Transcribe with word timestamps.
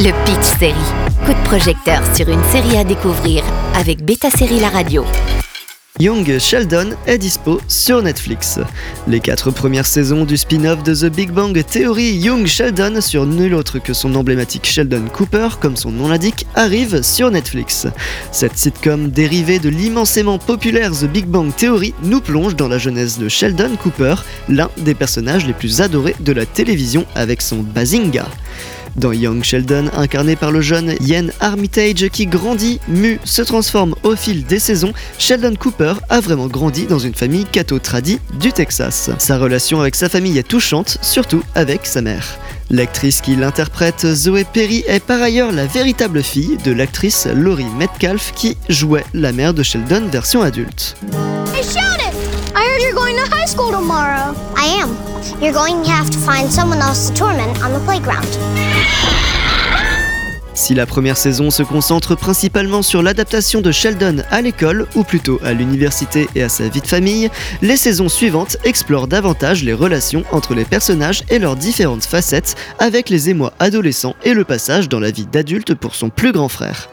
Le 0.00 0.12
Pitch 0.24 0.58
Série. 0.60 0.74
Coup 1.26 1.32
de 1.32 1.44
projecteur 1.44 2.00
sur 2.14 2.28
une 2.28 2.44
série 2.52 2.76
à 2.76 2.84
découvrir 2.84 3.42
avec 3.74 4.04
Beta 4.04 4.30
Série 4.30 4.60
La 4.60 4.68
Radio. 4.68 5.04
Young 5.98 6.38
Sheldon 6.38 6.90
est 7.08 7.18
dispo 7.18 7.60
sur 7.66 8.00
Netflix. 8.00 8.60
Les 9.08 9.18
quatre 9.18 9.50
premières 9.50 9.88
saisons 9.88 10.24
du 10.24 10.36
spin-off 10.36 10.84
de 10.84 10.94
The 10.94 11.12
Big 11.12 11.32
Bang 11.32 11.60
Theory 11.68 12.12
Young 12.12 12.46
Sheldon 12.46 13.00
sur 13.00 13.26
nul 13.26 13.54
autre 13.54 13.80
que 13.80 13.92
son 13.92 14.14
emblématique 14.14 14.66
Sheldon 14.66 15.06
Cooper, 15.12 15.48
comme 15.60 15.76
son 15.76 15.90
nom 15.90 16.06
l'indique, 16.06 16.46
arrivent 16.54 17.02
sur 17.02 17.32
Netflix. 17.32 17.88
Cette 18.30 18.56
sitcom 18.56 19.10
dérivée 19.10 19.58
de 19.58 19.68
l'immensément 19.68 20.38
populaire 20.38 20.92
The 20.92 21.06
Big 21.06 21.26
Bang 21.26 21.52
Theory 21.56 21.92
nous 22.04 22.20
plonge 22.20 22.54
dans 22.54 22.68
la 22.68 22.78
jeunesse 22.78 23.18
de 23.18 23.28
Sheldon 23.28 23.74
Cooper, 23.82 24.14
l'un 24.48 24.70
des 24.76 24.94
personnages 24.94 25.44
les 25.44 25.54
plus 25.54 25.80
adorés 25.80 26.14
de 26.20 26.30
la 26.30 26.46
télévision 26.46 27.04
avec 27.16 27.42
son 27.42 27.56
Bazinga. 27.56 28.26
Dans 28.98 29.12
Young 29.12 29.44
Sheldon, 29.44 29.90
incarné 29.96 30.34
par 30.34 30.50
le 30.50 30.60
jeune 30.60 30.94
Ian 31.00 31.26
Armitage 31.38 32.08
qui 32.08 32.26
grandit, 32.26 32.80
mue, 32.88 33.20
se 33.22 33.42
transforme 33.42 33.94
au 34.02 34.16
fil 34.16 34.44
des 34.44 34.58
saisons, 34.58 34.92
Sheldon 35.18 35.54
Cooper 35.54 35.94
a 36.08 36.18
vraiment 36.20 36.48
grandi 36.48 36.86
dans 36.86 36.98
une 36.98 37.14
famille 37.14 37.44
catho-tradie 37.44 38.18
du 38.40 38.52
Texas. 38.52 39.10
Sa 39.18 39.38
relation 39.38 39.80
avec 39.80 39.94
sa 39.94 40.08
famille 40.08 40.36
est 40.36 40.48
touchante, 40.48 40.98
surtout 41.00 41.44
avec 41.54 41.86
sa 41.86 42.02
mère. 42.02 42.26
L'actrice 42.70 43.20
qui 43.20 43.36
l'interprète, 43.36 44.04
Zoé 44.04 44.44
Perry, 44.44 44.82
est 44.88 45.04
par 45.04 45.22
ailleurs 45.22 45.52
la 45.52 45.66
véritable 45.66 46.24
fille 46.24 46.58
de 46.64 46.72
l'actrice 46.72 47.28
Laurie 47.32 47.70
Metcalf 47.78 48.32
qui 48.34 48.56
jouait 48.68 49.04
la 49.14 49.30
mère 49.30 49.54
de 49.54 49.62
Sheldon 49.62 50.08
version 50.10 50.42
adulte. 50.42 50.96
Hey, 51.54 51.62
Sheldon! 51.62 52.18
I 52.56 52.64
heard 52.64 52.82
you're 52.82 52.94
going 52.94 53.14
to 53.14 53.32
high 53.32 53.46
school 53.46 53.70
tomorrow. 53.70 54.34
I 54.56 54.82
am. 54.82 55.07
You're 55.40 55.52
going 55.52 55.82
to 55.84 55.90
have 55.90 56.10
to 56.10 56.18
find 56.18 56.50
someone 56.50 56.78
else 56.78 57.10
to 57.10 57.14
torment 57.14 57.62
on 57.62 57.72
the 57.72 57.80
playground. 57.80 59.27
Si 60.68 60.74
la 60.74 60.84
première 60.84 61.16
saison 61.16 61.50
se 61.50 61.62
concentre 61.62 62.14
principalement 62.14 62.82
sur 62.82 63.00
l'adaptation 63.00 63.62
de 63.62 63.72
Sheldon 63.72 64.16
à 64.30 64.42
l'école, 64.42 64.86
ou 64.96 65.02
plutôt 65.02 65.40
à 65.42 65.54
l'université 65.54 66.28
et 66.34 66.42
à 66.42 66.50
sa 66.50 66.68
vie 66.68 66.82
de 66.82 66.86
famille, 66.86 67.30
les 67.62 67.78
saisons 67.78 68.10
suivantes 68.10 68.58
explorent 68.64 69.08
davantage 69.08 69.64
les 69.64 69.72
relations 69.72 70.24
entre 70.30 70.52
les 70.52 70.66
personnages 70.66 71.22
et 71.30 71.38
leurs 71.38 71.56
différentes 71.56 72.04
facettes, 72.04 72.54
avec 72.78 73.08
les 73.08 73.30
émois 73.30 73.54
adolescents 73.60 74.14
et 74.24 74.34
le 74.34 74.44
passage 74.44 74.90
dans 74.90 75.00
la 75.00 75.10
vie 75.10 75.24
d'adulte 75.24 75.72
pour 75.72 75.94
son 75.94 76.10
plus 76.10 76.32
grand 76.32 76.50
frère. 76.50 76.90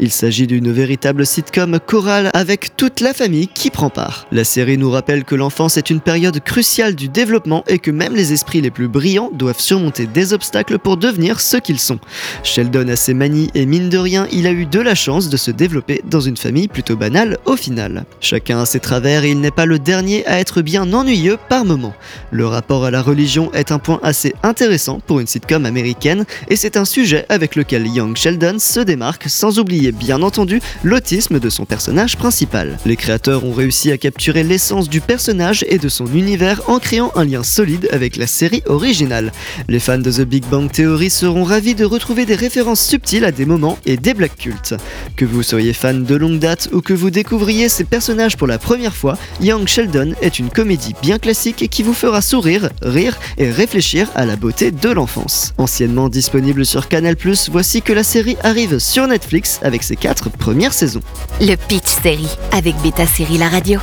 Il 0.00 0.10
s'agit 0.10 0.46
d'une 0.46 0.72
véritable 0.72 1.26
sitcom 1.26 1.80
chorale 1.80 2.30
avec 2.32 2.78
toute 2.78 3.00
la 3.00 3.12
famille 3.12 3.48
qui 3.48 3.68
prend 3.68 3.90
part. 3.90 4.26
La 4.32 4.44
série 4.44 4.78
nous 4.78 4.90
rappelle 4.90 5.24
que 5.24 5.34
l'enfance 5.34 5.76
est 5.76 5.90
une 5.90 6.00
période 6.00 6.42
cruciale 6.42 6.94
du 6.94 7.10
développement 7.10 7.62
et 7.68 7.78
que 7.78 7.90
même 7.90 8.16
les 8.16 8.32
esprits 8.32 8.62
les 8.62 8.70
plus 8.70 8.88
brillants 8.88 9.28
doivent 9.34 9.60
surmonter 9.60 10.06
des 10.06 10.32
obstacles 10.32 10.78
pour 10.78 10.96
devenir 10.96 11.40
ce 11.40 11.58
qu'ils 11.58 11.78
sont. 11.78 11.98
Sheldon 12.42 12.88
a 12.88 12.96
ses 12.96 13.17
manies 13.18 13.50
et 13.54 13.66
mine 13.66 13.90
de 13.90 13.98
rien, 13.98 14.26
il 14.32 14.46
a 14.46 14.52
eu 14.52 14.64
de 14.64 14.80
la 14.80 14.94
chance 14.94 15.28
de 15.28 15.36
se 15.36 15.50
développer 15.50 16.00
dans 16.08 16.20
une 16.20 16.36
famille 16.36 16.68
plutôt 16.68 16.96
banale 16.96 17.36
au 17.44 17.56
final. 17.56 18.06
Chacun 18.20 18.60
a 18.60 18.66
ses 18.66 18.80
travers 18.80 19.24
et 19.24 19.30
il 19.30 19.40
n'est 19.40 19.50
pas 19.50 19.66
le 19.66 19.78
dernier 19.78 20.24
à 20.26 20.38
être 20.38 20.62
bien 20.62 20.90
ennuyeux 20.92 21.36
par 21.48 21.64
moments. 21.64 21.94
Le 22.30 22.46
rapport 22.46 22.84
à 22.84 22.90
la 22.90 23.02
religion 23.02 23.52
est 23.52 23.72
un 23.72 23.78
point 23.78 24.00
assez 24.02 24.34
intéressant 24.42 25.00
pour 25.06 25.20
une 25.20 25.26
sitcom 25.26 25.66
américaine 25.66 26.24
et 26.48 26.56
c'est 26.56 26.76
un 26.76 26.84
sujet 26.84 27.26
avec 27.28 27.56
lequel 27.56 27.86
Young 27.86 28.16
Sheldon 28.16 28.58
se 28.58 28.80
démarque 28.80 29.28
sans 29.28 29.58
oublier 29.58 29.92
bien 29.92 30.22
entendu 30.22 30.60
l'autisme 30.84 31.40
de 31.40 31.50
son 31.50 31.64
personnage 31.64 32.16
principal. 32.16 32.78
Les 32.86 32.96
créateurs 32.96 33.44
ont 33.44 33.52
réussi 33.52 33.90
à 33.90 33.98
capturer 33.98 34.44
l'essence 34.44 34.88
du 34.88 35.00
personnage 35.00 35.64
et 35.68 35.78
de 35.78 35.88
son 35.88 36.06
univers 36.06 36.62
en 36.68 36.78
créant 36.78 37.10
un 37.16 37.24
lien 37.24 37.42
solide 37.42 37.88
avec 37.92 38.16
la 38.16 38.28
série 38.28 38.62
originale. 38.66 39.32
Les 39.68 39.80
fans 39.80 39.98
de 39.98 40.12
The 40.12 40.20
Big 40.20 40.44
Bang 40.46 40.70
Theory 40.70 41.10
seront 41.10 41.44
ravis 41.44 41.74
de 41.74 41.84
retrouver 41.84 42.24
des 42.24 42.36
références 42.36 42.80
à 43.16 43.32
des 43.32 43.46
moments 43.46 43.78
et 43.86 43.96
des 43.96 44.12
blagues 44.12 44.36
cultes. 44.36 44.74
Que 45.16 45.24
vous 45.24 45.42
soyez 45.42 45.72
fan 45.72 46.04
de 46.04 46.14
longue 46.14 46.38
date 46.38 46.68
ou 46.72 46.82
que 46.82 46.92
vous 46.92 47.10
découvriez 47.10 47.68
ces 47.68 47.84
personnages 47.84 48.36
pour 48.36 48.46
la 48.46 48.58
première 48.58 48.94
fois, 48.94 49.16
Young 49.40 49.66
Sheldon 49.66 50.12
est 50.20 50.38
une 50.38 50.50
comédie 50.50 50.94
bien 51.00 51.18
classique 51.18 51.68
qui 51.70 51.82
vous 51.82 51.94
fera 51.94 52.20
sourire, 52.20 52.68
rire 52.82 53.18
et 53.38 53.50
réfléchir 53.50 54.10
à 54.14 54.26
la 54.26 54.36
beauté 54.36 54.70
de 54.70 54.90
l'enfance. 54.90 55.54
Anciennement 55.56 56.10
disponible 56.10 56.66
sur 56.66 56.88
Canal+, 56.88 57.16
voici 57.50 57.80
que 57.80 57.94
la 57.94 58.04
série 58.04 58.36
arrive 58.42 58.78
sur 58.78 59.06
Netflix 59.06 59.58
avec 59.62 59.82
ses 59.82 59.96
quatre 59.96 60.28
premières 60.30 60.74
saisons. 60.74 61.02
Le 61.40 61.56
Pitch 61.56 61.88
Série 62.02 62.36
avec 62.52 62.76
Beta 62.82 63.06
Série 63.06 63.38
La 63.38 63.48
Radio. 63.48 63.80